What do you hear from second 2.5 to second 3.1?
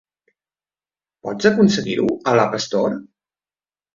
Store?